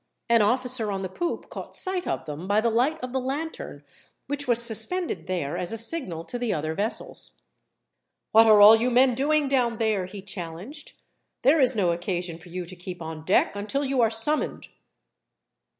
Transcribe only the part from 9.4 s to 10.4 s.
down there?" he